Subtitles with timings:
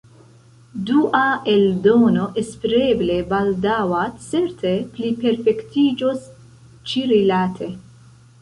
[0.85, 1.19] Dua
[1.51, 6.27] eldono, espereble baldaŭa, certe pliperfektiĝos
[6.95, 7.71] ĉirilate.